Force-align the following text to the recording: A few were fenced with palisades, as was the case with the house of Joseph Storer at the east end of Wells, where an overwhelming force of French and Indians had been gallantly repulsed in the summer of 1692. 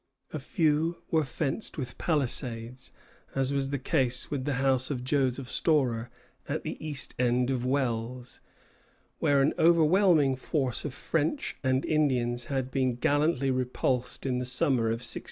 A 0.33 0.39
few 0.39 0.97
were 1.11 1.23
fenced 1.23 1.77
with 1.77 1.99
palisades, 1.99 2.91
as 3.35 3.53
was 3.53 3.69
the 3.69 3.77
case 3.77 4.31
with 4.31 4.45
the 4.45 4.55
house 4.55 4.89
of 4.89 5.03
Joseph 5.03 5.47
Storer 5.47 6.09
at 6.49 6.63
the 6.63 6.83
east 6.83 7.13
end 7.19 7.51
of 7.51 7.67
Wells, 7.67 8.41
where 9.19 9.43
an 9.43 9.53
overwhelming 9.59 10.35
force 10.37 10.85
of 10.85 10.95
French 10.95 11.55
and 11.63 11.85
Indians 11.85 12.45
had 12.45 12.71
been 12.71 12.95
gallantly 12.95 13.51
repulsed 13.51 14.25
in 14.25 14.39
the 14.39 14.45
summer 14.45 14.87
of 14.87 15.05
1692. 15.05 15.19